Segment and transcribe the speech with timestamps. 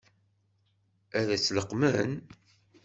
[1.17, 2.11] Ad tt-leqqmen?